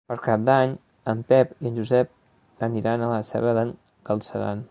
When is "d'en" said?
3.61-3.77